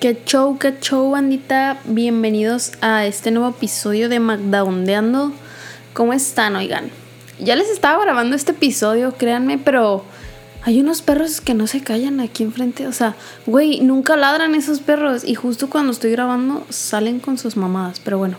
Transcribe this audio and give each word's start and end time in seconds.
Qué 0.00 0.16
show, 0.24 0.56
qué 0.58 0.74
show, 0.80 1.10
bandita. 1.10 1.80
Bienvenidos 1.84 2.70
a 2.80 3.04
este 3.04 3.32
nuevo 3.32 3.48
episodio 3.48 4.08
de 4.08 4.20
McDowndeando. 4.20 5.32
¿Cómo 5.92 6.12
están, 6.12 6.54
oigan? 6.54 6.92
Ya 7.40 7.56
les 7.56 7.68
estaba 7.68 8.00
grabando 8.04 8.36
este 8.36 8.52
episodio, 8.52 9.14
créanme, 9.18 9.58
pero 9.58 10.04
hay 10.62 10.80
unos 10.80 11.02
perros 11.02 11.40
que 11.40 11.54
no 11.54 11.66
se 11.66 11.80
callan 11.80 12.20
aquí 12.20 12.44
enfrente. 12.44 12.86
O 12.86 12.92
sea, 12.92 13.16
güey, 13.44 13.80
nunca 13.80 14.16
ladran 14.16 14.54
esos 14.54 14.78
perros. 14.78 15.24
Y 15.24 15.34
justo 15.34 15.68
cuando 15.68 15.90
estoy 15.90 16.12
grabando 16.12 16.64
salen 16.68 17.18
con 17.18 17.36
sus 17.36 17.56
mamadas. 17.56 17.98
Pero 17.98 18.18
bueno, 18.18 18.36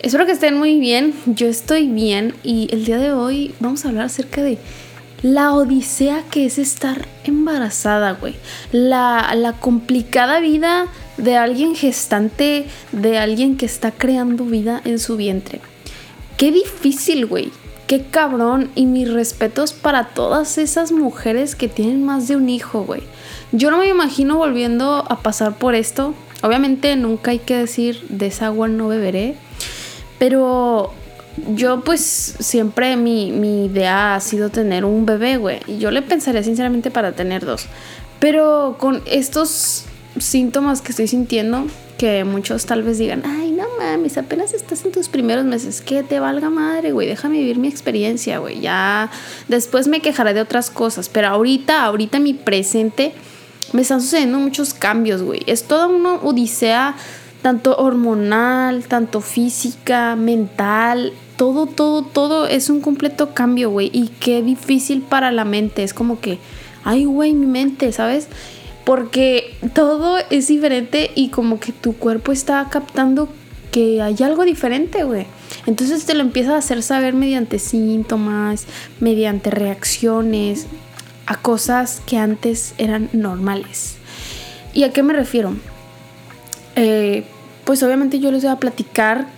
espero 0.00 0.26
que 0.26 0.32
estén 0.32 0.58
muy 0.58 0.80
bien. 0.80 1.14
Yo 1.26 1.46
estoy 1.46 1.86
bien. 1.86 2.34
Y 2.42 2.66
el 2.72 2.84
día 2.84 2.98
de 2.98 3.12
hoy 3.12 3.54
vamos 3.60 3.84
a 3.84 3.90
hablar 3.90 4.06
acerca 4.06 4.42
de 4.42 4.58
la 5.24 5.54
odisea 5.54 6.22
que 6.30 6.44
es 6.44 6.58
estar 6.58 7.08
embarazada, 7.24 8.12
güey. 8.12 8.36
La, 8.72 9.32
la, 9.34 9.54
complicada 9.54 10.38
vida 10.38 10.88
de 11.16 11.38
alguien 11.38 11.74
gestante, 11.74 12.66
de 12.92 13.16
alguien 13.16 13.56
que 13.56 13.64
está 13.64 13.90
creando 13.90 14.44
vida 14.44 14.82
en 14.84 14.98
su 14.98 15.16
vientre. 15.16 15.62
Qué 16.36 16.52
difícil, 16.52 17.24
güey. 17.24 17.52
Qué 17.86 18.02
cabrón. 18.02 18.70
Y 18.74 18.84
mis 18.84 19.10
respetos 19.10 19.72
para 19.72 20.08
todas 20.08 20.58
esas 20.58 20.92
mujeres 20.92 21.56
que 21.56 21.68
tienen 21.68 22.04
más 22.04 22.28
de 22.28 22.36
un 22.36 22.50
hijo, 22.50 22.82
güey. 22.82 23.02
Yo 23.50 23.70
no 23.70 23.78
me 23.78 23.88
imagino 23.88 24.36
volviendo 24.36 25.06
a 25.08 25.22
pasar 25.22 25.56
por 25.56 25.74
esto. 25.74 26.12
Obviamente 26.42 26.96
nunca 26.96 27.30
hay 27.30 27.38
que 27.38 27.56
decir 27.56 28.04
de 28.10 28.26
esa 28.26 28.48
agua 28.48 28.68
no 28.68 28.88
beberé. 28.88 29.36
Pero 30.18 30.92
yo 31.54 31.80
pues 31.80 32.36
siempre 32.38 32.96
mi, 32.96 33.64
idea 33.66 34.14
ha 34.14 34.20
sido 34.20 34.50
tener 34.50 34.84
un 34.84 35.06
bebé, 35.06 35.36
güey. 35.36 35.60
Y 35.66 35.78
yo 35.78 35.90
le 35.90 36.02
pensaría 36.02 36.42
sinceramente 36.42 36.90
para 36.90 37.12
tener 37.12 37.44
dos. 37.44 37.66
Pero 38.20 38.76
con 38.78 39.02
estos 39.06 39.84
síntomas 40.18 40.80
que 40.80 40.92
estoy 40.92 41.08
sintiendo, 41.08 41.66
que 41.98 42.24
muchos 42.24 42.66
tal 42.66 42.82
vez 42.82 42.98
digan, 42.98 43.22
ay, 43.26 43.50
no 43.50 43.64
mames, 43.78 44.16
apenas 44.16 44.54
estás 44.54 44.84
en 44.84 44.92
tus 44.92 45.08
primeros 45.08 45.44
meses, 45.44 45.80
que 45.80 46.02
te 46.02 46.20
valga 46.20 46.50
madre, 46.50 46.92
güey, 46.92 47.08
déjame 47.08 47.38
vivir 47.38 47.58
mi 47.58 47.68
experiencia, 47.68 48.38
güey. 48.38 48.60
Ya 48.60 49.10
después 49.48 49.88
me 49.88 50.00
quejaré 50.00 50.34
de 50.34 50.40
otras 50.40 50.70
cosas, 50.70 51.08
pero 51.08 51.28
ahorita, 51.28 51.84
ahorita 51.84 52.18
mi 52.18 52.34
presente, 52.34 53.12
me 53.72 53.82
están 53.82 54.00
sucediendo 54.00 54.38
muchos 54.38 54.74
cambios, 54.74 55.22
güey. 55.22 55.42
Es 55.46 55.64
toda 55.64 55.88
una 55.88 56.14
odisea 56.14 56.94
tanto 57.44 57.76
hormonal, 57.76 58.84
tanto 58.84 59.20
física, 59.20 60.16
mental, 60.16 61.12
todo, 61.36 61.66
todo, 61.66 62.00
todo 62.00 62.46
es 62.46 62.70
un 62.70 62.80
completo 62.80 63.34
cambio, 63.34 63.68
güey. 63.68 63.90
Y 63.92 64.08
qué 64.18 64.42
difícil 64.42 65.02
para 65.02 65.30
la 65.30 65.44
mente. 65.44 65.82
Es 65.82 65.92
como 65.92 66.20
que, 66.20 66.38
ay, 66.84 67.04
güey, 67.04 67.34
mi 67.34 67.44
mente, 67.44 67.92
¿sabes? 67.92 68.28
Porque 68.86 69.58
todo 69.74 70.16
es 70.30 70.48
diferente 70.48 71.10
y 71.14 71.28
como 71.28 71.60
que 71.60 71.72
tu 71.72 71.94
cuerpo 71.94 72.32
está 72.32 72.66
captando 72.70 73.28
que 73.70 74.00
hay 74.00 74.16
algo 74.22 74.46
diferente, 74.46 75.04
güey. 75.04 75.26
Entonces 75.66 76.06
te 76.06 76.14
lo 76.14 76.22
empieza 76.22 76.54
a 76.54 76.58
hacer 76.60 76.82
saber 76.82 77.12
mediante 77.12 77.58
síntomas, 77.58 78.64
mediante 79.00 79.50
reacciones 79.50 80.66
a 81.26 81.36
cosas 81.36 82.00
que 82.06 82.16
antes 82.16 82.72
eran 82.78 83.10
normales. 83.12 83.96
¿Y 84.72 84.84
a 84.84 84.94
qué 84.94 85.02
me 85.02 85.12
refiero? 85.12 85.54
Eh, 86.76 87.24
pues 87.64 87.82
obviamente 87.82 88.18
yo 88.20 88.30
les 88.30 88.42
voy 88.42 88.52
a 88.52 88.56
platicar 88.56 89.28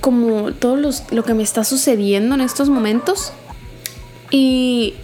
como 0.00 0.52
todo 0.52 0.76
lo 0.76 1.24
que 1.24 1.34
me 1.34 1.42
está 1.42 1.64
sucediendo 1.64 2.34
en 2.34 2.40
estos 2.40 2.68
momentos. 2.68 3.32
Y 4.30 4.94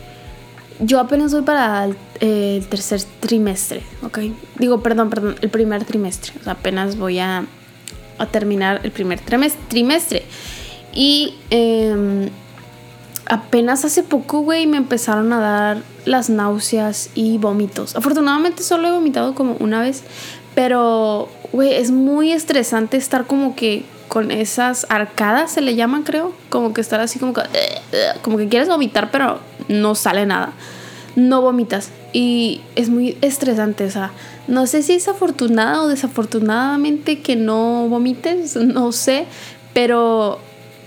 yo 0.80 1.00
apenas 1.00 1.32
voy 1.32 1.42
para 1.42 1.84
el, 1.84 2.66
tercer 2.68 3.02
trimestre, 3.20 3.82
¿ok? 4.02 4.18
Digo, 4.58 4.82
perdón, 4.82 5.10
perdón, 5.10 5.36
el 5.40 5.50
primer 5.50 5.84
trimestre. 5.84 6.32
Apenas 6.46 6.96
voy 6.96 7.18
a, 7.18 7.46
a 8.18 8.26
terminar 8.26 8.80
el 8.82 8.90
primer 8.90 9.20
trimestre. 9.20 10.24
Y 10.92 11.34
em, 11.50 12.28
apenas 13.26 13.84
hace 13.84 14.02
poco, 14.02 14.40
güey, 14.40 14.66
me 14.66 14.78
empezaron 14.78 15.32
a 15.32 15.40
dar 15.40 15.82
las 16.06 16.30
náuseas 16.30 17.10
y 17.14 17.38
vómitos. 17.38 17.94
Afortunadamente 17.94 18.62
solo 18.62 18.88
he 18.88 18.90
vomitado 18.90 19.34
como 19.34 19.56
una 19.60 19.80
vez, 19.80 20.02
pero, 20.58 21.28
güey, 21.52 21.74
es 21.74 21.92
muy 21.92 22.32
estresante 22.32 22.96
estar 22.96 23.28
como 23.28 23.54
que 23.54 23.84
con 24.08 24.32
esas 24.32 24.86
arcadas, 24.88 25.52
se 25.52 25.60
le 25.60 25.76
llaman, 25.76 26.02
creo. 26.02 26.34
Como 26.48 26.74
que 26.74 26.80
estar 26.80 26.98
así 26.98 27.20
como 27.20 27.32
que, 27.32 27.42
como 28.22 28.38
que 28.38 28.48
quieres 28.48 28.68
vomitar, 28.68 29.12
pero 29.12 29.38
no 29.68 29.94
sale 29.94 30.26
nada. 30.26 30.50
No 31.14 31.42
vomitas. 31.42 31.92
Y 32.12 32.60
es 32.74 32.90
muy 32.90 33.16
estresante, 33.20 33.84
o 33.84 33.90
sea, 33.92 34.10
no 34.48 34.66
sé 34.66 34.82
si 34.82 34.94
es 34.94 35.06
afortunada 35.06 35.80
o 35.80 35.86
desafortunadamente 35.86 37.20
que 37.20 37.36
no 37.36 37.86
vomites, 37.88 38.56
no 38.56 38.90
sé, 38.90 39.26
pero 39.72 40.40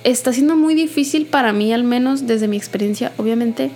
está 0.04 0.34
siendo 0.34 0.58
muy 0.58 0.76
difícil 0.76 1.28
para 1.28 1.54
mí, 1.54 1.72
al 1.72 1.86
menos 1.86 2.28
desde 2.28 2.50
mi 2.50 2.58
experiencia, 2.58 3.14
obviamente, 3.16 3.72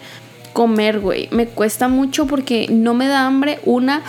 comer, 0.52 1.00
güey. 1.00 1.30
Me 1.32 1.48
cuesta 1.48 1.88
mucho 1.88 2.28
porque 2.28 2.68
no 2.70 2.94
me 2.94 3.08
da 3.08 3.26
hambre, 3.26 3.60
una, 3.64 4.04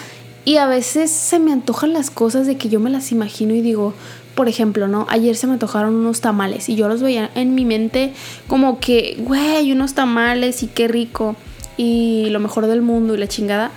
y 0.46 0.58
a 0.58 0.66
veces 0.66 1.10
se 1.10 1.40
me 1.40 1.52
antojan 1.52 1.92
las 1.92 2.08
cosas 2.08 2.46
de 2.46 2.56
que 2.56 2.68
yo 2.68 2.78
me 2.78 2.88
las 2.88 3.10
imagino 3.10 3.52
y 3.52 3.60
digo, 3.60 3.94
por 4.36 4.48
ejemplo, 4.48 4.86
¿no? 4.86 5.04
Ayer 5.10 5.34
se 5.34 5.48
me 5.48 5.54
antojaron 5.54 5.96
unos 5.96 6.20
tamales 6.20 6.68
y 6.68 6.76
yo 6.76 6.86
los 6.86 7.02
veía 7.02 7.32
en 7.34 7.56
mi 7.56 7.64
mente 7.64 8.12
como 8.46 8.78
que, 8.78 9.16
güey, 9.18 9.72
unos 9.72 9.94
tamales 9.94 10.62
y 10.62 10.68
qué 10.68 10.86
rico 10.86 11.34
y 11.76 12.28
lo 12.30 12.38
mejor 12.38 12.68
del 12.68 12.80
mundo 12.80 13.16
y 13.16 13.18
la 13.18 13.26
chingada. 13.26 13.72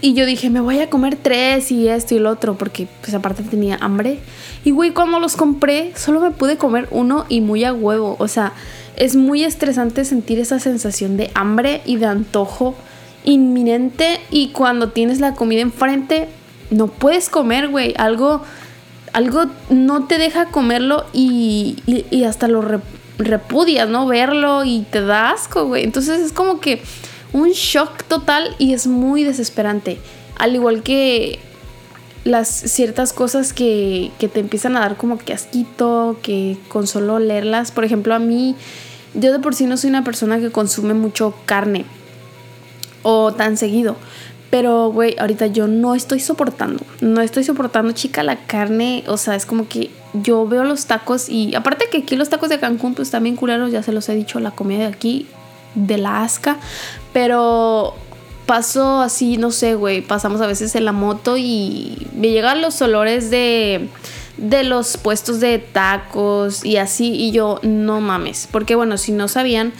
Y 0.00 0.14
yo 0.14 0.24
dije, 0.24 0.50
me 0.50 0.60
voy 0.60 0.78
a 0.78 0.88
comer 0.88 1.18
tres 1.20 1.72
y 1.72 1.88
esto 1.88 2.14
y 2.14 2.20
lo 2.20 2.30
otro, 2.30 2.56
porque 2.56 2.86
pues 3.00 3.12
aparte 3.12 3.42
tenía 3.42 3.76
hambre. 3.80 4.20
Y 4.64 4.70
güey, 4.70 4.92
cuando 4.92 5.18
los 5.18 5.34
compré, 5.34 5.92
solo 5.96 6.20
me 6.20 6.30
pude 6.30 6.58
comer 6.58 6.86
uno 6.92 7.26
y 7.28 7.40
muy 7.40 7.64
a 7.64 7.72
huevo. 7.72 8.14
O 8.20 8.28
sea, 8.28 8.52
es 8.96 9.16
muy 9.16 9.42
estresante 9.42 10.04
sentir 10.04 10.38
esa 10.38 10.60
sensación 10.60 11.16
de 11.16 11.32
hambre 11.34 11.80
y 11.84 11.96
de 11.96 12.06
antojo 12.06 12.76
inminente. 13.24 14.20
Y 14.30 14.48
cuando 14.48 14.90
tienes 14.90 15.20
la 15.20 15.34
comida 15.34 15.60
enfrente, 15.60 16.28
no 16.70 16.86
puedes 16.86 17.28
comer, 17.28 17.68
güey. 17.68 17.94
Algo 17.98 18.42
algo 19.12 19.46
no 19.70 20.06
te 20.06 20.18
deja 20.18 20.46
comerlo 20.46 21.04
y, 21.12 21.76
hasta 22.26 22.48
lo 22.48 22.64
repudias, 23.18 23.88
¿no? 23.88 24.06
Verlo 24.06 24.64
y 24.64 24.86
te 24.90 25.00
da 25.00 25.30
asco, 25.30 25.66
güey. 25.66 25.84
Entonces 25.84 26.20
es 26.20 26.32
como 26.32 26.60
que 26.60 26.82
un 27.32 27.50
shock 27.50 28.04
total 28.04 28.54
y 28.58 28.72
es 28.72 28.86
muy 28.86 29.24
desesperante. 29.24 29.98
Al 30.38 30.54
igual 30.54 30.82
que 30.82 31.38
las 32.24 32.48
ciertas 32.48 33.12
cosas 33.12 33.52
que, 33.52 34.10
que 34.18 34.28
te 34.28 34.40
empiezan 34.40 34.76
a 34.76 34.80
dar 34.80 34.96
como 34.96 35.18
que 35.18 35.32
asquito, 35.32 36.18
que 36.22 36.56
con 36.68 36.86
solo 36.86 37.18
leerlas, 37.18 37.72
por 37.72 37.84
ejemplo, 37.84 38.14
a 38.14 38.18
mí, 38.18 38.54
yo 39.14 39.32
de 39.32 39.38
por 39.38 39.54
sí 39.54 39.66
no 39.66 39.76
soy 39.76 39.90
una 39.90 40.04
persona 40.04 40.38
que 40.38 40.50
consume 40.50 40.94
mucho 40.94 41.34
carne 41.46 41.84
o 43.02 43.32
tan 43.32 43.56
seguido. 43.56 43.96
Pero, 44.50 44.90
güey, 44.90 45.16
ahorita 45.18 45.46
yo 45.46 45.68
no 45.68 45.94
estoy 45.94 46.18
soportando. 46.18 46.84
No 47.00 47.20
estoy 47.20 47.44
soportando, 47.44 47.92
chica, 47.92 48.22
la 48.22 48.46
carne. 48.46 49.04
O 49.06 49.16
sea, 49.16 49.36
es 49.36 49.46
como 49.46 49.68
que 49.68 49.90
yo 50.12 50.46
veo 50.46 50.64
los 50.64 50.86
tacos 50.86 51.28
y 51.28 51.54
aparte 51.54 51.86
que 51.90 51.98
aquí 51.98 52.16
los 52.16 52.30
tacos 52.30 52.48
de 52.48 52.58
Cancún 52.58 52.94
pues 52.94 53.12
también 53.12 53.36
culeros, 53.36 53.70
ya 53.70 53.82
se 53.82 53.92
los 53.92 54.08
he 54.08 54.14
dicho, 54.14 54.40
la 54.40 54.50
comida 54.50 54.80
de 54.80 54.86
aquí, 54.86 55.28
de 55.76 55.98
la 55.98 56.24
asca. 56.24 56.58
Pero 57.12 57.94
paso 58.46 59.00
así, 59.00 59.36
no 59.36 59.52
sé, 59.52 59.76
güey, 59.76 60.00
pasamos 60.00 60.40
a 60.40 60.48
veces 60.48 60.74
en 60.74 60.84
la 60.84 60.92
moto 60.92 61.36
y 61.36 62.08
me 62.16 62.30
llegan 62.30 62.60
los 62.60 62.82
olores 62.82 63.30
de 63.30 63.88
de 64.40 64.64
los 64.64 64.96
puestos 64.96 65.38
de 65.40 65.58
tacos 65.58 66.64
y 66.64 66.78
así 66.78 67.12
y 67.12 67.30
yo 67.30 67.60
no 67.62 68.00
mames, 68.00 68.48
porque 68.50 68.74
bueno, 68.74 68.96
si 68.96 69.12
no 69.12 69.28
sabían, 69.28 69.72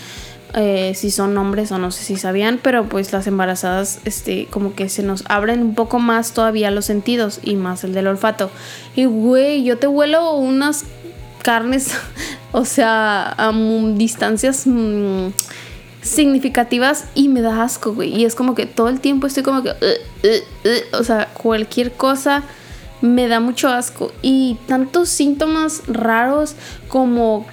eh, 0.55 0.93
si 0.97 1.11
son 1.11 1.37
hombres 1.38 1.71
o 1.71 1.78
no 1.78 1.91
sé 1.91 2.03
si 2.03 2.16
sabían, 2.16 2.59
pero 2.62 2.88
pues 2.88 3.12
las 3.12 3.27
embarazadas, 3.27 4.00
este, 4.05 4.47
como 4.47 4.75
que 4.75 4.88
se 4.88 5.03
nos 5.03 5.25
abren 5.28 5.62
un 5.62 5.75
poco 5.75 5.99
más 5.99 6.33
todavía 6.33 6.71
los 6.71 6.87
sentidos 6.87 7.41
y 7.43 7.56
más 7.56 7.85
el 7.85 7.94
del 7.94 8.08
olfato. 8.08 8.50
Y 8.97 9.05
güey, 9.05 9.62
yo 9.62 9.79
te 9.79 9.87
huelo 9.87 10.35
unas 10.35 10.85
carnes, 11.43 11.94
o 12.52 12.64
sea, 12.64 13.32
a 13.38 13.52
distancias 13.94 14.67
mm, 14.67 15.29
significativas 16.02 17.05
y 17.14 17.29
me 17.29 17.43
da 17.43 17.62
asco, 17.62 17.94
güey. 17.94 18.17
Y 18.17 18.25
es 18.25 18.35
como 18.35 18.55
que 18.55 18.67
todo 18.67 18.88
el 18.88 19.00
tiempo 19.00 19.29
estoy 19.29 19.44
como 19.44 19.62
que, 19.62 19.73
o 20.93 21.05
sea, 21.05 21.29
cualquier 21.35 21.93
cosa 21.93 22.43
me 23.00 23.29
da 23.29 23.41
mucho 23.41 23.69
asco. 23.69 24.12
Y 24.20 24.58
tantos 24.67 25.08
síntomas 25.11 25.82
raros 25.87 26.56
como 26.88 27.46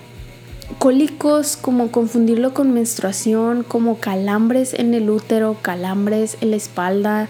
cólicos, 0.80 1.58
como 1.58 1.92
confundirlo 1.92 2.54
con 2.54 2.74
menstruación, 2.74 3.64
como 3.64 4.00
calambres 4.00 4.74
en 4.74 4.94
el 4.94 5.10
útero, 5.10 5.56
calambres 5.62 6.38
en 6.42 6.52
la 6.52 6.58
espalda, 6.58 7.30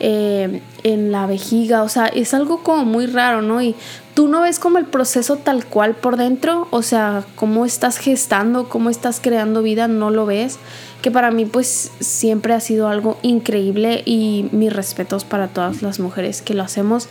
eh, 0.00 0.62
en 0.84 1.12
la 1.12 1.26
vejiga, 1.26 1.82
o 1.82 1.88
sea, 1.88 2.06
es 2.06 2.32
algo 2.32 2.62
como 2.62 2.84
muy 2.84 3.06
raro, 3.06 3.42
¿no? 3.42 3.60
Y 3.60 3.74
tú 4.14 4.28
no 4.28 4.40
ves 4.40 4.58
como 4.58 4.78
el 4.78 4.86
proceso 4.86 5.36
tal 5.36 5.66
cual 5.66 5.94
por 5.94 6.16
dentro, 6.16 6.66
o 6.70 6.82
sea, 6.82 7.24
cómo 7.34 7.66
estás 7.66 7.98
gestando, 7.98 8.68
cómo 8.68 8.90
estás 8.90 9.20
creando 9.20 9.62
vida, 9.62 9.86
no 9.86 10.10
lo 10.10 10.24
ves, 10.24 10.58
que 11.02 11.10
para 11.10 11.30
mí 11.30 11.44
pues 11.44 11.90
siempre 12.00 12.54
ha 12.54 12.60
sido 12.60 12.88
algo 12.88 13.18
increíble 13.22 14.02
y 14.06 14.48
mis 14.52 14.72
respetos 14.72 15.24
para 15.24 15.48
todas 15.48 15.82
las 15.82 16.00
mujeres 16.00 16.42
que 16.42 16.54
lo 16.54 16.62
hacemos. 16.62 17.08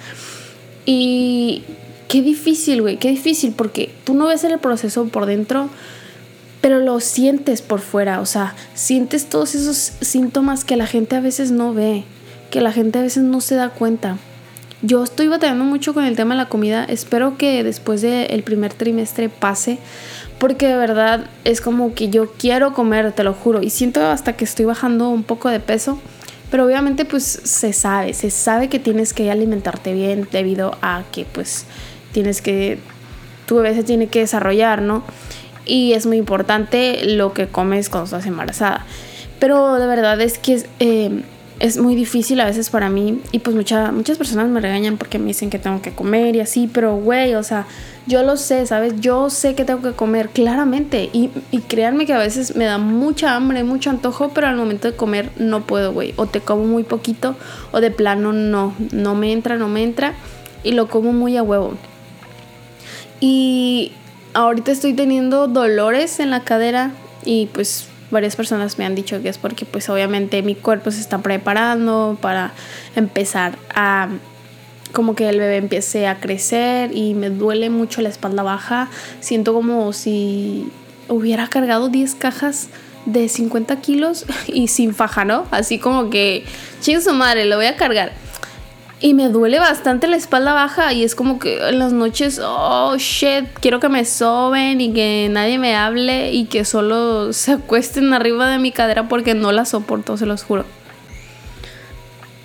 Y 0.86 1.64
qué 2.08 2.22
difícil, 2.22 2.82
güey, 2.82 2.98
qué 2.98 3.10
difícil, 3.10 3.54
porque 3.56 3.94
tú 4.04 4.14
no 4.14 4.28
ves 4.28 4.44
el 4.44 4.58
proceso 4.60 5.06
por 5.08 5.26
dentro, 5.26 5.70
pero 6.62 6.80
lo 6.80 7.00
sientes 7.00 7.62
por 7.62 7.80
fuera, 7.80 8.20
o 8.22 8.26
sea, 8.26 8.56
sientes 8.74 9.28
todos 9.28 9.56
esos 9.56 9.94
síntomas 10.02 10.66
que 10.66 10.76
la 10.76 10.88
gente 10.88 11.16
a 11.16 11.22
veces 11.22 11.52
no 11.52 11.74
ve 11.74 12.04
que 12.50 12.62
la 12.62 12.72
gente 12.72 13.00
a 13.00 13.02
veces 13.02 13.24
no 13.24 13.42
se 13.42 13.56
da 13.56 13.70
cuenta. 13.70 14.18
Yo 14.82 15.04
estoy 15.04 15.28
batallando 15.28 15.64
mucho 15.64 15.94
con 15.94 16.06
el 16.06 16.16
tema 16.16 16.36
de 16.36 16.42
la 16.42 16.50
comida. 16.50 16.86
Espero 16.86 17.38
que 17.38 17.64
después 17.64 18.02
del 18.02 18.44
primer 18.44 18.74
trimestre 18.74 19.30
pase. 19.30 19.80
Porque 20.40 20.68
de 20.68 20.78
verdad 20.78 21.26
es 21.46 21.62
como 21.62 21.96
que 21.96 22.10
yo 22.10 22.32
quiero 22.34 22.74
comer, 22.74 23.12
te 23.14 23.24
lo 23.24 23.34
juro. 23.34 23.64
Y 23.64 23.72
siento 23.72 24.06
hasta 24.06 24.34
que 24.34 24.46
estoy 24.46 24.66
bajando 24.66 25.10
un 25.10 25.24
poco 25.24 25.50
de 25.50 25.60
peso. 25.60 26.00
Pero 26.52 26.66
obviamente 26.66 27.06
pues 27.06 27.24
se 27.24 27.74
sabe, 27.74 28.14
se 28.14 28.30
sabe 28.30 28.70
que 28.70 28.80
tienes 28.80 29.14
que 29.14 29.30
alimentarte 29.30 29.94
bien 29.94 30.30
debido 30.32 30.78
a 30.82 31.04
que 31.12 31.26
pues 31.26 31.66
tienes 32.18 32.42
que, 32.42 32.80
tu 33.46 33.58
bebé 33.58 33.76
se 33.76 33.84
tiene 33.84 34.08
que 34.08 34.22
desarrollar, 34.22 34.82
¿no? 34.82 35.04
Y 35.68 35.94
es 35.94 36.08
muy 36.08 36.18
importante 36.18 37.06
lo 37.06 37.32
que 37.32 37.46
comes 37.46 37.90
cuando 37.90 38.06
estás 38.06 38.26
embarazada. 38.26 38.88
Pero 39.38 39.76
de 39.76 39.86
verdad 39.86 40.20
es 40.20 40.40
que... 40.40 40.64
Eh, 40.80 41.22
es 41.60 41.80
muy 41.80 41.96
difícil 41.96 42.40
a 42.40 42.46
veces 42.46 42.70
para 42.70 42.88
mí 42.88 43.20
y 43.32 43.40
pues 43.40 43.56
muchas 43.56 44.18
personas 44.20 44.48
me 44.48 44.60
regañan 44.60 44.98
porque 44.98 45.18
me 45.18 45.26
dicen 45.26 45.50
que 45.50 45.58
tengo 45.58 45.82
que 45.82 45.92
comer 45.92 46.36
y 46.36 46.40
así, 46.40 46.70
pero 46.72 46.96
güey, 46.98 47.34
o 47.34 47.42
sea, 47.42 47.66
yo 48.06 48.22
lo 48.22 48.38
sé, 48.38 48.68
¿sabes? 48.68 48.94
Yo 49.00 49.32
sé 49.32 49.56
que 49.56 49.66
tengo 49.66 49.82
que 49.82 49.94
comer 49.94 50.30
claramente 50.30 51.10
y, 51.12 51.32
y 51.50 51.62
créanme 51.62 52.06
que 52.06 52.14
a 52.14 52.20
veces 52.20 52.56
me 52.56 52.66
da 52.66 52.78
mucha 52.78 53.36
hambre, 53.36 53.64
mucho 53.64 53.90
antojo, 53.90 54.30
pero 54.36 54.46
al 54.46 54.56
momento 54.56 54.88
de 54.88 54.96
comer 54.96 55.32
no 55.38 55.64
puedo, 55.64 55.94
güey, 55.94 56.14
o 56.18 56.28
te 56.28 56.42
como 56.42 56.66
muy 56.66 56.84
poquito 56.84 57.36
o 57.72 57.82
de 57.82 57.90
plano 57.90 58.34
no, 58.34 58.76
no 58.92 59.16
me 59.16 59.32
entra, 59.32 59.58
no 59.58 59.68
me 59.68 59.82
entra 59.82 60.14
y 60.64 60.74
lo 60.74 60.90
como 60.90 61.12
muy 61.12 61.38
a 61.38 61.42
huevo. 61.42 61.74
Y 63.20 63.92
ahorita 64.34 64.72
estoy 64.72 64.94
teniendo 64.94 65.48
dolores 65.48 66.20
en 66.20 66.30
la 66.30 66.44
cadera 66.44 66.92
y 67.26 67.48
pues 67.48 67.88
varias 68.12 68.36
personas 68.36 68.78
me 68.78 68.86
han 68.86 68.96
dicho 68.96 69.22
que 69.22 69.30
es 69.30 69.38
porque 69.38 69.66
pues 69.66 69.90
obviamente 69.90 70.42
mi 70.44 70.56
cuerpo 70.56 70.92
se 70.92 71.02
está 71.02 71.18
preparando 71.20 72.18
para 72.22 72.54
empezar 72.96 73.58
a 73.74 74.10
como 74.94 75.16
que 75.16 75.28
el 75.28 75.40
bebé 75.40 75.58
empiece 75.58 76.08
a 76.08 76.20
crecer 76.20 76.96
y 76.96 77.14
me 77.14 77.30
duele 77.30 77.70
mucho 77.70 78.02
la 78.02 78.10
espalda 78.10 78.44
baja. 78.44 78.90
Siento 79.20 79.54
como 79.54 79.92
si 79.94 80.72
hubiera 81.10 81.48
cargado 81.48 81.90
10 81.90 82.16
cajas 82.16 82.70
de 83.06 83.30
50 83.30 83.80
kilos 83.82 84.26
y 84.48 84.68
sin 84.68 84.94
faja, 84.94 85.26
¿no? 85.26 85.46
Así 85.52 85.80
como 85.80 86.10
que, 86.10 86.46
ching 86.82 87.02
su 87.02 87.14
madre, 87.14 87.46
lo 87.46 87.58
voy 87.58 87.66
a 87.66 87.76
cargar. 87.76 88.14
Y 89.00 89.14
me 89.14 89.30
duele 89.30 89.60
bastante 89.60 90.08
la 90.08 90.16
espalda 90.16 90.54
baja 90.54 90.92
y 90.92 91.04
es 91.04 91.14
como 91.14 91.38
que 91.38 91.70
en 91.70 91.78
las 91.78 91.94
noches, 91.94 92.42
oh 92.44 92.96
shit, 92.98 93.46
quiero 93.62 93.80
que 93.80 93.90
me 93.90 94.06
soben 94.06 94.82
y 94.82 94.92
que 94.92 95.28
nadie 95.32 95.60
me 95.60 95.76
hable 95.76 96.32
y 96.34 96.46
que 96.46 96.66
solo 96.66 97.32
se 97.34 97.54
acuesten 97.54 98.14
arriba 98.14 98.50
de 98.50 98.58
mi 98.58 98.72
cadera 98.72 99.08
porque 99.08 99.36
no 99.36 99.52
la 99.52 99.66
soporto, 99.66 100.18
se 100.18 100.26
los 100.26 100.44
juro. 100.44 100.66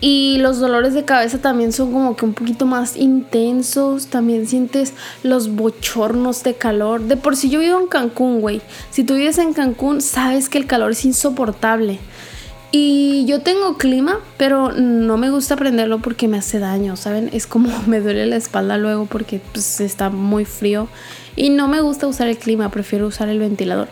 Y 0.04 0.38
los 0.38 0.58
dolores 0.58 0.94
de 0.94 1.04
cabeza 1.04 1.38
también 1.38 1.72
son 1.72 1.92
como 1.92 2.16
que 2.16 2.24
un 2.24 2.34
poquito 2.34 2.66
más 2.66 2.96
intensos. 2.96 4.08
También 4.08 4.48
sientes 4.48 4.94
los 5.22 5.54
bochornos 5.54 6.42
de 6.42 6.54
calor. 6.54 7.02
De 7.02 7.16
por 7.16 7.36
sí 7.36 7.48
yo 7.48 7.60
vivo 7.60 7.78
en 7.78 7.86
Cancún, 7.86 8.40
güey. 8.40 8.60
Si 8.90 9.04
tú 9.04 9.14
vives 9.14 9.38
en 9.38 9.52
Cancún, 9.52 10.00
sabes 10.00 10.48
que 10.48 10.58
el 10.58 10.66
calor 10.66 10.90
es 10.90 11.04
insoportable. 11.04 12.00
Y 12.74 13.26
yo 13.26 13.42
tengo 13.42 13.76
clima, 13.76 14.18
pero 14.38 14.72
no 14.72 15.18
me 15.18 15.28
gusta 15.28 15.56
prenderlo 15.56 15.98
porque 15.98 16.26
me 16.26 16.38
hace 16.38 16.58
daño, 16.58 16.96
¿saben? 16.96 17.28
Es 17.34 17.46
como 17.46 17.70
me 17.86 18.00
duele 18.00 18.24
la 18.26 18.36
espalda 18.36 18.78
luego 18.78 19.04
porque 19.04 19.42
pues, 19.52 19.80
está 19.80 20.08
muy 20.08 20.46
frío. 20.46 20.88
Y 21.36 21.50
no 21.50 21.68
me 21.68 21.82
gusta 21.82 22.06
usar 22.06 22.28
el 22.28 22.38
clima, 22.38 22.70
prefiero 22.70 23.06
usar 23.06 23.28
el 23.28 23.38
ventilador. 23.38 23.88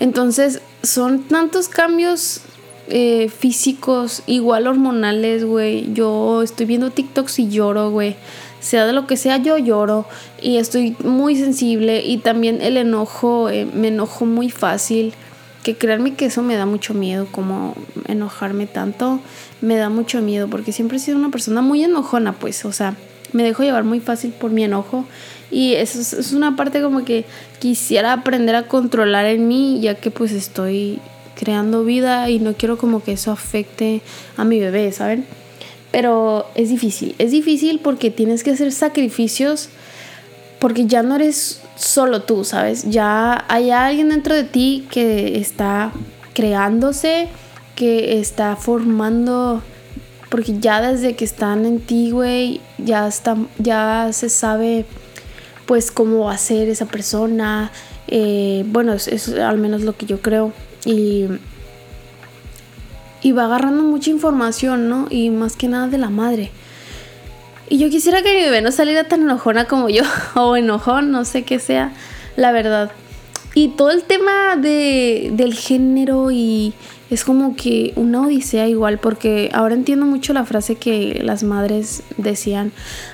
Entonces, 0.00 0.60
son 0.82 1.22
tantos 1.24 1.68
cambios 1.68 2.42
eh, 2.88 3.30
físicos, 3.30 4.22
igual 4.26 4.66
hormonales, 4.66 5.44
güey. 5.44 5.90
Yo 5.94 6.42
estoy 6.42 6.66
viendo 6.66 6.90
TikToks 6.90 7.38
y 7.38 7.48
lloro, 7.48 7.90
güey. 7.90 8.16
Sea 8.60 8.84
de 8.84 8.92
lo 8.92 9.06
que 9.06 9.16
sea, 9.16 9.38
yo 9.38 9.56
lloro. 9.56 10.04
Y 10.42 10.58
estoy 10.58 10.94
muy 11.04 11.36
sensible. 11.36 12.02
Y 12.04 12.18
también 12.18 12.60
el 12.60 12.76
enojo, 12.76 13.48
eh, 13.48 13.66
me 13.72 13.88
enojo 13.88 14.26
muy 14.26 14.50
fácil 14.50 15.14
que 15.62 15.76
créanme 15.76 16.14
que 16.14 16.26
eso 16.26 16.42
me 16.42 16.56
da 16.56 16.66
mucho 16.66 16.94
miedo, 16.94 17.26
como 17.30 17.74
enojarme 18.06 18.66
tanto, 18.66 19.20
me 19.60 19.76
da 19.76 19.90
mucho 19.90 20.20
miedo, 20.22 20.48
porque 20.48 20.72
siempre 20.72 20.96
he 20.96 21.00
sido 21.00 21.18
una 21.18 21.30
persona 21.30 21.60
muy 21.60 21.84
enojona, 21.84 22.32
pues, 22.32 22.64
o 22.64 22.72
sea, 22.72 22.96
me 23.32 23.42
dejo 23.42 23.62
llevar 23.62 23.84
muy 23.84 24.00
fácil 24.00 24.32
por 24.32 24.50
mi 24.50 24.64
enojo 24.64 25.06
y 25.50 25.74
eso 25.74 26.00
es, 26.00 26.32
una 26.32 26.56
parte 26.56 26.80
como 26.80 27.04
que 27.04 27.24
quisiera 27.58 28.12
aprender 28.12 28.54
a 28.54 28.68
controlar 28.68 29.26
en 29.26 29.48
mí, 29.48 29.80
ya 29.80 29.96
que 29.96 30.10
pues 30.10 30.32
estoy 30.32 31.00
creando 31.34 31.84
vida 31.84 32.30
y 32.30 32.38
no 32.38 32.54
quiero 32.54 32.78
como 32.78 33.02
que 33.02 33.12
eso 33.12 33.32
afecte 33.32 34.02
a 34.36 34.44
mi 34.44 34.60
bebé, 34.60 34.90
¿saben? 34.92 35.24
Pero 35.90 36.46
es 36.54 36.68
difícil, 36.68 37.14
es 37.18 37.32
difícil 37.32 37.80
porque 37.80 38.10
tienes 38.10 38.44
que 38.44 38.52
hacer 38.52 38.70
sacrificios 38.70 39.70
porque 40.60 40.86
ya 40.86 41.02
no 41.02 41.16
eres 41.16 41.60
solo 41.74 42.22
tú, 42.22 42.44
¿sabes? 42.44 42.88
Ya 42.90 43.44
hay 43.48 43.70
alguien 43.70 44.10
dentro 44.10 44.34
de 44.34 44.44
ti 44.44 44.86
que 44.90 45.38
está 45.38 45.90
creándose, 46.34 47.28
que 47.74 48.20
está 48.20 48.56
formando, 48.56 49.62
porque 50.28 50.58
ya 50.58 50.80
desde 50.82 51.16
que 51.16 51.24
están 51.24 51.64
en 51.64 51.80
ti, 51.80 52.10
güey, 52.10 52.60
ya, 52.78 53.08
está, 53.08 53.36
ya 53.58 54.10
se 54.12 54.28
sabe 54.28 54.84
pues 55.66 55.90
cómo 55.90 56.24
va 56.26 56.34
a 56.34 56.38
ser 56.38 56.68
esa 56.68 56.86
persona. 56.86 57.72
Eh, 58.06 58.64
bueno, 58.66 58.92
es, 58.92 59.08
es, 59.08 59.28
al 59.30 59.56
menos 59.56 59.82
lo 59.82 59.96
que 59.96 60.04
yo 60.04 60.20
creo. 60.20 60.52
Y, 60.84 61.26
y 63.22 63.32
va 63.32 63.44
agarrando 63.44 63.82
mucha 63.82 64.10
información, 64.10 64.88
¿no? 64.88 65.06
Y 65.10 65.30
más 65.30 65.56
que 65.56 65.68
nada 65.68 65.88
de 65.88 65.98
la 65.98 66.10
madre. 66.10 66.50
Y 67.70 67.78
yo 67.78 67.88
quisiera 67.88 68.20
que 68.22 68.34
mi 68.34 68.42
bebé 68.42 68.62
no 68.62 68.72
saliera 68.72 69.04
tan 69.04 69.22
enojona 69.22 69.64
como 69.66 69.88
yo, 69.88 70.02
o 70.34 70.56
enojón, 70.56 71.12
no 71.12 71.24
sé 71.24 71.44
qué 71.44 71.60
sea, 71.60 71.92
la 72.36 72.52
verdad. 72.52 72.90
Y 73.54 73.68
todo 73.68 73.90
el 73.90 74.02
tema 74.02 74.56
de, 74.56 75.30
del 75.32 75.54
género 75.54 76.30
y 76.30 76.74
es 77.10 77.24
como 77.24 77.54
que 77.54 77.92
una 77.94 78.22
odisea 78.22 78.68
igual, 78.68 78.98
porque 78.98 79.50
ahora 79.52 79.74
entiendo 79.74 80.04
mucho 80.04 80.32
la 80.32 80.44
frase 80.44 80.76
que 80.76 81.20
las 81.24 81.44
madres 81.44 82.02
decían 82.16 82.72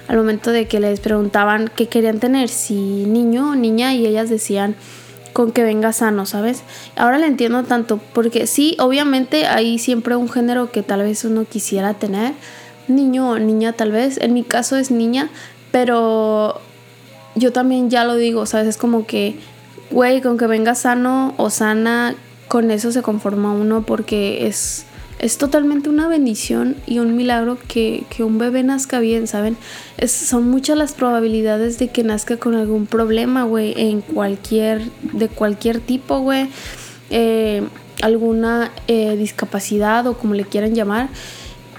al 0.08 0.16
momento 0.16 0.50
de 0.52 0.66
que 0.66 0.80
les 0.80 1.00
preguntaban 1.00 1.70
qué 1.74 1.88
querían 1.88 2.18
tener, 2.18 2.48
si 2.48 2.74
niño 2.74 3.50
o 3.50 3.54
niña, 3.54 3.94
y 3.94 4.06
ellas 4.06 4.30
decían 4.30 4.74
con 5.34 5.52
que 5.52 5.62
venga 5.64 5.92
sano, 5.92 6.24
¿sabes? 6.24 6.62
Ahora 6.96 7.18
le 7.18 7.26
entiendo 7.26 7.62
tanto, 7.64 8.00
porque 8.14 8.46
sí, 8.46 8.74
obviamente 8.78 9.46
hay 9.46 9.78
siempre 9.78 10.16
un 10.16 10.30
género 10.30 10.70
que 10.70 10.82
tal 10.82 11.02
vez 11.02 11.26
uno 11.26 11.44
quisiera 11.44 11.92
tener, 11.92 12.32
niño 12.88 13.30
o 13.30 13.38
niña 13.38 13.72
tal 13.72 13.92
vez. 13.92 14.18
En 14.20 14.34
mi 14.34 14.42
caso 14.42 14.76
es 14.76 14.90
niña, 14.90 15.30
pero 15.70 16.60
yo 17.34 17.52
también 17.52 17.90
ya 17.90 18.04
lo 18.04 18.16
digo, 18.16 18.46
¿sabes? 18.46 18.68
Es 18.68 18.76
como 18.76 19.06
que, 19.06 19.38
güey, 19.90 20.20
con 20.20 20.38
que 20.38 20.46
venga 20.46 20.74
sano 20.74 21.34
o 21.36 21.50
sana, 21.50 22.14
con 22.48 22.70
eso 22.70 22.92
se 22.92 23.02
conforma 23.02 23.52
uno 23.52 23.82
porque 23.82 24.46
es, 24.46 24.86
es 25.18 25.38
totalmente 25.38 25.88
una 25.88 26.08
bendición 26.08 26.76
y 26.86 26.98
un 26.98 27.16
milagro 27.16 27.58
que, 27.68 28.06
un 28.20 28.38
bebé 28.38 28.62
nazca 28.62 29.00
bien, 29.00 29.26
¿saben? 29.26 29.56
son 30.06 30.48
muchas 30.48 30.76
las 30.76 30.92
probabilidades 30.92 31.78
de 31.78 31.88
que 31.88 32.02
nazca 32.02 32.36
con 32.36 32.54
algún 32.54 32.86
problema, 32.86 33.44
güey, 33.44 33.74
en 33.76 34.00
cualquier, 34.00 34.82
de 35.02 35.28
cualquier 35.28 35.80
tipo, 35.80 36.20
güey. 36.20 36.48
Eh, 37.10 37.62
alguna 38.02 38.72
eh, 38.88 39.16
discapacidad 39.16 40.06
o 40.06 40.18
como 40.18 40.34
le 40.34 40.44
quieran 40.44 40.74
llamar. 40.74 41.08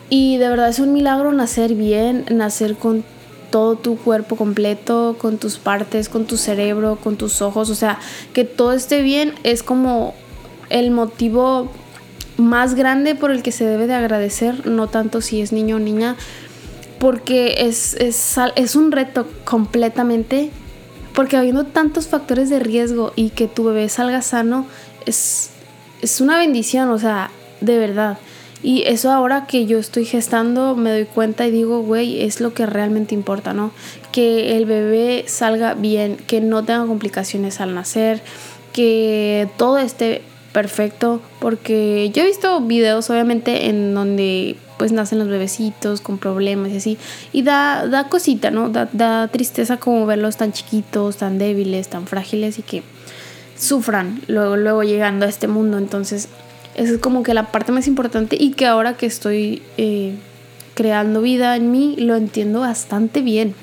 Y 0.09 0.37
de 0.37 0.49
verdad 0.49 0.69
es 0.69 0.79
un 0.79 0.93
milagro 0.93 1.31
nacer 1.33 1.73
bien, 1.73 2.25
nacer 2.29 2.75
con 2.75 3.03
todo 3.49 3.75
tu 3.75 3.97
cuerpo 3.97 4.35
completo, 4.35 5.15
con 5.17 5.37
tus 5.37 5.57
partes, 5.57 6.09
con 6.09 6.25
tu 6.25 6.37
cerebro, 6.37 6.97
con 7.01 7.17
tus 7.17 7.41
ojos, 7.41 7.69
o 7.69 7.75
sea, 7.75 7.99
que 8.33 8.43
todo 8.43 8.73
esté 8.73 9.01
bien 9.01 9.33
es 9.43 9.63
como 9.63 10.13
el 10.69 10.91
motivo 10.91 11.71
más 12.37 12.75
grande 12.75 13.15
por 13.15 13.31
el 13.31 13.41
que 13.41 13.51
se 13.51 13.65
debe 13.65 13.87
de 13.87 13.95
agradecer, 13.95 14.67
no 14.67 14.87
tanto 14.87 15.21
si 15.21 15.41
es 15.41 15.51
niño 15.51 15.77
o 15.77 15.79
niña, 15.79 16.15
porque 16.99 17.55
es, 17.59 17.93
es, 17.95 18.35
es 18.55 18.75
un 18.75 18.91
reto 18.91 19.27
completamente 19.45 20.51
Porque 21.13 21.37
habiendo 21.37 21.63
tantos 21.65 22.07
factores 22.07 22.49
de 22.49 22.59
riesgo 22.59 23.11
y 23.15 23.29
que 23.31 23.47
tu 23.47 23.63
bebé 23.63 23.89
salga 23.89 24.21
sano, 24.21 24.67
es, 25.05 25.49
es 26.01 26.21
una 26.21 26.37
bendición, 26.37 26.89
o 26.89 26.99
sea, 26.99 27.31
de 27.59 27.79
verdad. 27.79 28.19
Y 28.63 28.83
eso 28.87 29.11
ahora 29.11 29.45
que 29.45 29.65
yo 29.65 29.77
estoy 29.77 30.05
gestando 30.05 30.75
me 30.75 30.91
doy 30.91 31.05
cuenta 31.05 31.45
y 31.45 31.51
digo, 31.51 31.81
güey, 31.81 32.23
es 32.23 32.41
lo 32.41 32.53
que 32.53 32.65
realmente 32.65 33.13
importa, 33.13 33.53
¿no? 33.53 33.71
Que 34.11 34.57
el 34.57 34.65
bebé 34.65 35.25
salga 35.27 35.75
bien, 35.75 36.17
que 36.27 36.41
no 36.41 36.63
tenga 36.63 36.85
complicaciones 36.85 37.61
al 37.61 37.75
nacer, 37.75 38.21
que 38.73 39.47
todo 39.57 39.77
esté 39.77 40.23
perfecto, 40.53 41.21
porque 41.39 42.09
yo 42.13 42.23
he 42.23 42.25
visto 42.25 42.59
videos 42.61 43.09
obviamente 43.11 43.69
en 43.69 43.93
donde 43.93 44.55
pues 44.77 44.91
nacen 44.91 45.19
los 45.19 45.27
bebecitos 45.27 46.01
con 46.01 46.17
problemas 46.17 46.71
y 46.71 46.77
así, 46.77 46.97
y 47.31 47.41
da, 47.41 47.87
da 47.87 48.09
cosita, 48.09 48.51
¿no? 48.51 48.69
Da, 48.69 48.89
da 48.91 49.27
tristeza 49.27 49.77
como 49.77 50.05
verlos 50.05 50.37
tan 50.37 50.51
chiquitos, 50.53 51.17
tan 51.17 51.37
débiles, 51.37 51.89
tan 51.89 52.07
frágiles 52.07 52.59
y 52.59 52.61
que 52.61 52.83
sufran 53.57 54.21
luego, 54.27 54.55
luego 54.55 54.83
llegando 54.83 55.25
a 55.25 55.29
este 55.29 55.47
mundo, 55.47 55.77
entonces 55.77 56.29
esa 56.77 56.93
es 56.93 56.99
como 56.99 57.23
que 57.23 57.33
la 57.33 57.51
parte 57.51 57.71
más 57.71 57.87
importante 57.87 58.37
y 58.39 58.51
que 58.51 58.67
ahora 58.67 58.95
que 58.95 59.07
estoy 59.07 59.63
eh, 59.77 60.13
creando 60.75 61.21
vida 61.21 61.55
en 61.55 61.71
mí 61.71 61.95
lo 61.97 62.15
entiendo 62.15 62.61
bastante 62.61 63.21
bien. 63.21 63.55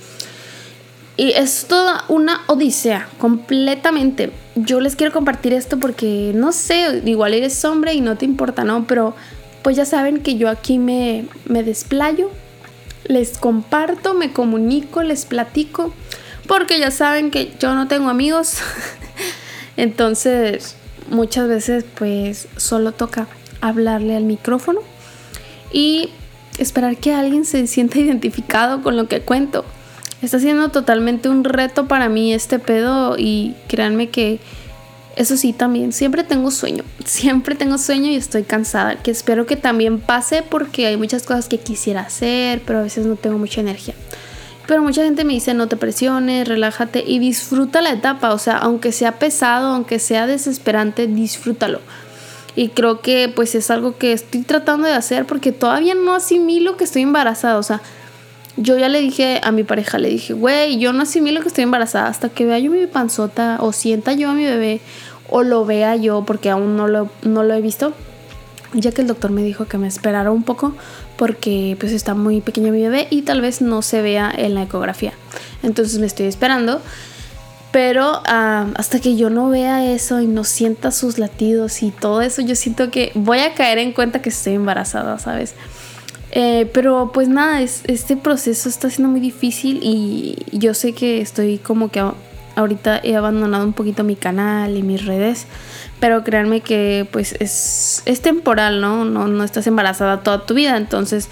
Y 1.17 1.31
es 1.31 1.67
toda 1.69 2.05
una 2.09 2.41
odisea, 2.49 3.09
completamente. 3.19 4.33
Yo 4.57 4.81
les 4.81 4.97
quiero 4.97 5.13
compartir 5.13 5.53
esto 5.53 5.79
porque, 5.79 6.33
no 6.35 6.51
sé, 6.51 7.03
igual 7.05 7.35
eres 7.35 7.65
hombre 7.65 7.95
y 7.95 8.01
no 8.01 8.17
te 8.17 8.25
importa, 8.25 8.65
¿no? 8.65 8.85
Pero 8.89 9.15
pues 9.63 9.77
ya 9.77 9.85
saben 9.85 10.21
que 10.21 10.37
yo 10.37 10.49
aquí 10.51 10.79
me, 10.79 11.27
me 11.47 11.63
desplayo, 11.63 12.31
les 13.07 13.39
comparto, 13.39 14.15
me 14.15 14.33
comunico, 14.33 15.05
les 15.05 15.25
platico, 15.25 15.95
porque 16.49 16.81
ya 16.81 16.91
saben 16.91 17.31
que 17.31 17.53
yo 17.61 17.77
no 17.77 17.87
tengo 17.87 18.11
amigos. 18.11 18.59
Entonces, 19.77 20.77
muchas 21.11 21.49
veces 21.49 21.85
pues 21.97 22.49
solo 22.57 22.93
toca 22.93 23.27
hablarle 23.61 24.17
al 24.17 24.25
micrófono 24.25 24.81
y 25.73 26.11
esperar 26.59 26.97
que 26.97 27.13
alguien 27.13 27.45
se 27.45 27.67
sienta 27.69 27.99
identificado 27.99 28.83
con 28.83 28.97
lo 28.97 29.09
que 29.09 29.21
cuento. 29.21 29.65
Está 30.23 30.39
siendo 30.39 30.71
totalmente 30.71 31.29
un 31.29 31.45
reto 31.45 31.87
para 31.87 32.09
mí 32.09 32.33
este 32.33 32.59
pedo 32.59 33.17
y 33.19 33.55
créanme 33.69 34.09
que 34.09 34.41
eso 35.17 35.37
sí 35.37 35.53
también, 35.53 35.93
siempre 35.93 36.25
tengo 36.25 36.51
sueño, 36.51 36.83
siempre 37.05 37.55
tengo 37.55 37.79
sueño 37.79 38.11
y 38.11 38.17
estoy 38.17 38.43
cansada, 38.43 39.03
que 39.03 39.11
espero 39.11 39.47
que 39.47 39.57
también 39.57 40.01
pase 40.01 40.43
porque 40.43 40.87
hay 40.87 40.97
muchas 40.97 41.23
cosas 41.25 41.49
que 41.49 41.59
quisiera 41.59 42.01
hacer, 42.01 42.63
pero 42.67 42.81
a 42.81 42.83
veces 42.83 43.07
no 43.07 43.17
tengo 43.17 43.39
mucha 43.39 43.61
energía. 43.61 43.95
Pero 44.67 44.83
mucha 44.83 45.05
gente 45.05 45.25
me 45.25 45.35
dice, 45.35 45.53
no 45.53 45.69
te 45.69 45.77
presiones, 45.77 46.49
relájate 46.49 47.05
y 47.07 47.19
disfruta 47.19 47.83
la 47.83 47.93
etapa. 47.93 48.33
O 48.33 48.39
sea, 48.39 48.57
aunque 48.57 48.93
sea 48.93 49.19
pesado, 49.19 49.69
aunque 49.69 49.99
sea 49.99 50.27
desesperante, 50.27 51.07
disfrútalo. 51.07 51.81
Y 52.57 52.69
creo 52.69 53.01
que 53.01 53.29
pues 53.35 53.55
es 53.55 53.71
algo 53.71 53.99
que 53.99 54.13
estoy 54.13 54.43
tratando 54.43 54.87
de 54.87 54.95
hacer 54.95 55.27
porque 55.27 55.53
todavía 55.53 55.95
no 55.95 56.15
asimilo 56.15 56.77
que 56.77 56.85
estoy 56.85 57.03
embarazada. 57.03 57.59
O 57.59 57.63
sea, 57.63 57.83
yo 58.57 58.79
ya 58.79 58.89
le 58.89 59.01
dije 59.01 59.41
a 59.43 59.51
mi 59.51 59.65
pareja, 59.65 59.99
le 59.99 60.09
dije, 60.09 60.33
güey, 60.33 60.79
yo 60.79 60.93
no 60.93 61.03
asimilo 61.03 61.41
que 61.41 61.49
estoy 61.49 61.65
embarazada 61.65 62.07
hasta 62.07 62.29
que 62.29 62.47
vea 62.47 62.59
yo 62.59 62.71
mi 62.71 62.87
panzota 62.87 63.59
o 63.61 63.73
sienta 63.73 64.13
yo 64.13 64.31
a 64.31 64.35
mi 64.35 64.45
bebé 64.45 64.81
o 65.29 65.43
lo 65.43 65.65
vea 65.65 65.97
yo 65.97 66.25
porque 66.25 66.51
aún 66.51 66.77
no 66.77 66.87
lo, 66.87 67.11
no 67.23 67.43
lo 67.43 67.55
he 67.55 67.61
visto. 67.61 67.93
Ya 68.75 68.93
que 68.93 69.03
el 69.03 69.09
doctor 69.09 69.31
me 69.31 69.43
dijo 69.43 69.67
que 69.67 69.79
me 69.79 69.89
esperara 69.89 70.31
un 70.31 70.43
poco 70.43 70.75
porque 71.17 71.77
pues 71.81 71.93
está 71.93 72.15
muy 72.15 72.41
pequeño 72.41 72.73
mi 72.73 72.83
bebé 72.83 73.07
y 73.09 73.23
tal 73.23 73.41
vez 73.41 73.63
no 73.63 73.83
se 73.83 74.03
vea 74.03 74.33
en 74.37 74.55
la 74.55 74.65
ecografía. 74.65 75.13
Entonces 75.63 75.99
me 75.99 76.07
estoy 76.07 76.27
esperando. 76.27 76.83
Pero 77.73 78.23
hasta 78.25 79.01
que 79.01 79.17
yo 79.17 79.31
no 79.31 79.49
vea 79.49 79.85
eso 79.93 80.21
y 80.21 80.29
no 80.29 80.45
sienta 80.45 80.93
sus 80.93 81.19
latidos 81.19 81.83
y 81.83 81.91
todo 81.91 82.23
eso, 82.23 82.41
yo 82.41 82.55
siento 82.55 82.93
que 82.93 83.11
voy 83.17 83.41
a 83.41 83.55
caer 83.55 83.79
en 83.79 83.93
cuenta 83.93 84.23
que 84.23 84.29
estoy 84.29 84.55
embarazada, 84.55 85.19
¿sabes? 85.19 85.55
Eh, 86.31 86.71
pero 86.73 87.11
pues 87.13 87.29
nada, 87.29 87.61
este 87.63 88.17
proceso 88.17 88.69
está 88.69 88.91
siendo 88.91 89.11
muy 89.11 89.21
difícil 89.21 89.81
y 89.83 90.37
yo 90.53 90.73
sé 90.73 90.93
que 90.93 91.21
estoy 91.21 91.59
como 91.59 91.91
que 91.91 92.01
ahorita 92.57 93.01
he 93.03 93.17
abandonado 93.17 93.65
un 93.65 93.73
poquito 93.73 94.05
mi 94.05 94.17
canal 94.17 94.77
y 94.77 94.83
mis 94.83 95.05
redes 95.05 95.47
pero 96.05 96.23
créanme 96.23 96.61
que 96.61 97.07
pues 97.11 97.35
es, 97.41 98.03
es 98.05 98.21
temporal, 98.21 98.83
¿no? 98.83 99.07
¿no? 99.07 99.27
No 99.27 99.43
estás 99.43 99.67
embarazada 99.67 100.21
toda 100.21 100.45
tu 100.45 100.53
vida, 100.53 100.77
entonces 100.77 101.31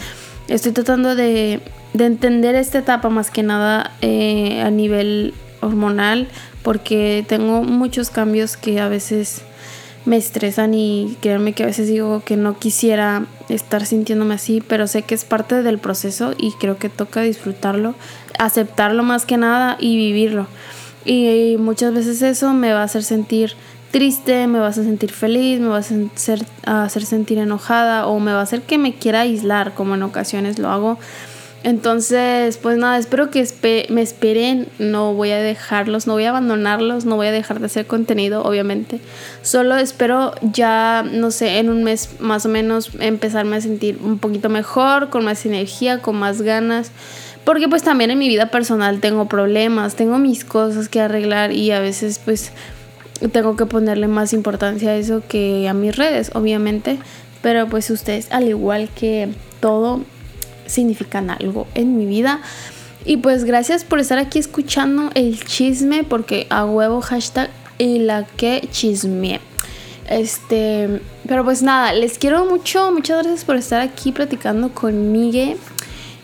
estoy 0.49 0.73
tratando 0.73 1.15
de, 1.15 1.61
de 1.93 2.07
entender 2.07 2.55
esta 2.55 2.79
etapa 2.79 3.11
más 3.11 3.31
que 3.31 3.43
nada 3.43 3.93
eh, 4.01 4.63
a 4.63 4.71
nivel 4.71 5.35
hormonal, 5.61 6.29
porque 6.63 7.23
tengo 7.29 7.63
muchos 7.63 8.09
cambios 8.09 8.57
que 8.57 8.81
a 8.81 8.89
veces 8.89 9.43
me 10.07 10.17
estresan 10.17 10.73
y 10.73 11.19
créanme 11.21 11.53
que 11.53 11.65
a 11.65 11.67
veces 11.67 11.87
digo 11.87 12.23
que 12.25 12.39
no 12.39 12.59
quisiera 12.59 13.27
estar 13.51 13.85
sintiéndome 13.85 14.35
así, 14.35 14.63
pero 14.67 14.87
sé 14.87 15.03
que 15.03 15.15
es 15.15 15.25
parte 15.25 15.63
del 15.63 15.79
proceso 15.79 16.35
y 16.39 16.53
creo 16.53 16.79
que 16.79 16.89
toca 16.89 17.21
disfrutarlo, 17.21 17.95
aceptarlo 18.39 19.03
más 19.03 19.27
que 19.27 19.37
nada 19.37 19.77
y 19.79 19.97
vivirlo. 19.97 20.47
Y 21.05 21.57
muchas 21.59 21.93
veces 21.93 22.23
eso 22.23 22.53
me 22.53 22.73
va 22.73 22.81
a 22.81 22.85
hacer 22.85 23.03
sentir 23.03 23.55
triste, 23.91 24.47
me 24.47 24.59
vas 24.59 24.79
a 24.79 24.85
sentir 24.85 25.13
feliz, 25.13 25.61
me 25.61 25.69
vas 25.69 25.93
a 25.93 25.95
hacer, 26.15 26.45
a 26.65 26.85
hacer 26.85 27.05
sentir 27.05 27.39
enojada 27.39 28.07
o 28.07 28.19
me 28.21 28.33
va 28.33 28.41
a 28.41 28.43
hacer 28.43 28.63
que 28.63 28.79
me 28.79 28.95
quiera 28.95 29.21
aislar, 29.21 29.75
como 29.75 29.95
en 29.95 30.03
ocasiones 30.03 30.59
lo 30.59 30.71
hago. 30.71 30.99
Entonces, 31.65 32.57
pues 32.57 32.77
nada, 32.77 32.99
espero 32.99 33.31
que 33.31 33.47
me 33.89 34.03
esperen, 34.03 34.67
no 34.81 35.15
voy 35.15 35.31
a 35.31 35.39
dejarlos, 35.39 36.09
no 36.09 36.15
voy 36.15 36.25
a 36.25 36.31
abandonarlos, 36.31 37.05
no 37.05 37.15
voy 37.15 37.29
a 37.29 37.33
dejar 37.33 37.61
de 37.61 37.67
hacer 37.67 37.87
contenido, 37.87 38.43
obviamente. 38.43 38.99
Solo 39.43 39.77
espero 39.77 40.35
ya, 40.43 41.05
no 41.09 41.31
sé, 41.31 41.59
en 41.59 41.69
un 41.69 41.85
mes 41.85 42.09
más 42.19 42.47
o 42.47 42.49
menos 42.49 42.91
empezarme 42.99 43.57
a 43.57 43.61
sentir 43.61 43.99
un 44.03 44.19
poquito 44.19 44.49
mejor, 44.49 45.11
con 45.11 45.25
más 45.25 45.47
energía, 45.47 45.99
con 45.99 46.17
más 46.17 46.43
ganas. 46.43 46.91
Porque 47.45 47.69
pues 47.69 47.83
también 47.83 48.11
en 48.11 48.19
mi 48.19 48.29
vida 48.29 48.51
personal 48.51 49.01
tengo 49.01 49.27
problemas, 49.27 49.97
tengo 49.97 50.19
mis 50.19 50.45
cosas 50.45 50.89
que 50.89 51.01
arreglar 51.01 51.53
y 51.53 51.73
a 51.73 51.81
veces 51.81 52.21
pues 52.25 52.53
tengo 53.33 53.57
que 53.57 53.67
ponerle 53.67 54.09
más 54.09 54.33
importancia 54.33 54.91
a 54.91 54.97
eso 54.97 55.23
que 55.29 55.69
a 55.69 55.75
mis 55.75 55.97
redes, 55.97 56.31
obviamente. 56.35 56.99
Pero 57.41 57.69
pues 57.69 57.91
ustedes, 57.91 58.31
al 58.31 58.49
igual 58.49 58.89
que 58.95 59.29
todo, 59.61 60.03
significan 60.67 61.31
algo 61.31 61.67
en 61.75 61.97
mi 61.97 62.07
vida. 62.07 62.41
Y 63.05 63.17
pues 63.17 63.45
gracias 63.45 63.85
por 63.85 63.99
estar 63.99 64.19
aquí 64.19 64.39
escuchando 64.39 65.11
el 65.15 65.45
chisme, 65.45 66.05
porque 66.05 66.47
a 66.51 66.65
huevo 66.65 67.01
hashtag 67.01 67.51
y 67.79 67.99
la 67.99 68.25
que 68.25 68.69
chisme. 68.71 69.41
Este, 70.09 71.01
pero 71.27 71.45
pues 71.45 71.63
nada, 71.63 71.93
les 71.93 72.19
quiero 72.19 72.45
mucho, 72.45 72.93
muchas 72.93 73.23
gracias 73.23 73.45
por 73.45 73.57
estar 73.57 73.81
aquí 73.81 74.13
platicando 74.13 74.73
conmigo. 74.73 75.57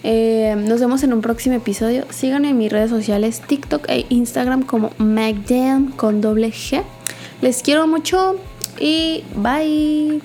Eh, 0.02 0.54
nos 0.56 0.80
vemos 0.80 1.02
en 1.02 1.12
un 1.12 1.20
próximo 1.20 1.56
episodio. 1.56 2.04
Síganme 2.10 2.50
en 2.50 2.58
mis 2.58 2.70
redes 2.70 2.90
sociales, 2.90 3.42
TikTok 3.46 3.88
e 3.88 4.06
Instagram 4.08 4.62
como 4.62 4.92
Magdam 4.98 5.92
con 5.92 6.20
doble 6.20 6.48
G. 6.48 6.82
Les 7.42 7.62
quiero 7.62 7.86
mucho 7.86 8.36
y 8.80 9.24
bye. 9.36 10.20